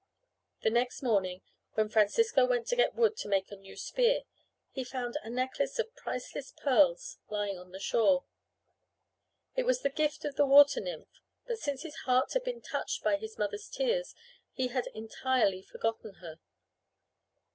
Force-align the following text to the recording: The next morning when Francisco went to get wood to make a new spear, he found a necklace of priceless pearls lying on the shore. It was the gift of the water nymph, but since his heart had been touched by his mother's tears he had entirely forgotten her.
The 0.63 0.71
next 0.71 1.03
morning 1.03 1.43
when 1.73 1.87
Francisco 1.87 2.47
went 2.47 2.65
to 2.69 2.75
get 2.75 2.95
wood 2.95 3.15
to 3.17 3.27
make 3.27 3.51
a 3.51 3.55
new 3.55 3.75
spear, 3.75 4.21
he 4.71 4.83
found 4.83 5.15
a 5.21 5.29
necklace 5.29 5.77
of 5.77 5.93
priceless 5.95 6.51
pearls 6.57 7.19
lying 7.29 7.59
on 7.59 7.69
the 7.71 7.79
shore. 7.79 8.25
It 9.55 9.61
was 9.67 9.81
the 9.83 9.91
gift 9.91 10.25
of 10.25 10.37
the 10.37 10.45
water 10.47 10.81
nymph, 10.81 11.21
but 11.45 11.59
since 11.59 11.83
his 11.83 11.97
heart 12.09 12.33
had 12.33 12.43
been 12.43 12.61
touched 12.61 13.03
by 13.03 13.17
his 13.17 13.37
mother's 13.37 13.69
tears 13.69 14.15
he 14.53 14.69
had 14.69 14.87
entirely 14.95 15.61
forgotten 15.61 16.15
her. 16.15 16.39